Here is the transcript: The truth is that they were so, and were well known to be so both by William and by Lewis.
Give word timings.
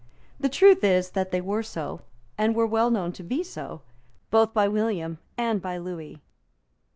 The 0.39 0.49
truth 0.49 0.83
is 0.83 1.11
that 1.11 1.29
they 1.29 1.41
were 1.41 1.61
so, 1.61 2.01
and 2.35 2.55
were 2.55 2.65
well 2.65 2.89
known 2.89 3.11
to 3.11 3.21
be 3.21 3.43
so 3.43 3.83
both 4.31 4.51
by 4.51 4.67
William 4.67 5.19
and 5.37 5.61
by 5.61 5.77
Lewis. 5.77 6.17